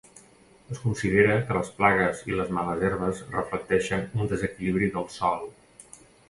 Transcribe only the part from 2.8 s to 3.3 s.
herbes